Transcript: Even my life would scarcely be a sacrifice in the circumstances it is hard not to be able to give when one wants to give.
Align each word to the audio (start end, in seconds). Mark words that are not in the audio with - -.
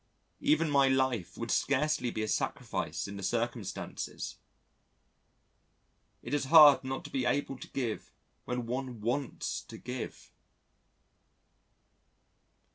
Even 0.39 0.67
my 0.67 0.87
life 0.87 1.37
would 1.37 1.51
scarcely 1.51 2.09
be 2.09 2.23
a 2.23 2.27
sacrifice 2.27 3.07
in 3.07 3.17
the 3.17 3.21
circumstances 3.21 4.37
it 6.23 6.33
is 6.33 6.45
hard 6.45 6.83
not 6.83 7.03
to 7.03 7.11
be 7.11 7.23
able 7.25 7.59
to 7.59 7.67
give 7.69 8.11
when 8.45 8.65
one 8.65 8.99
wants 9.01 9.61
to 9.61 9.77
give. 9.77 10.31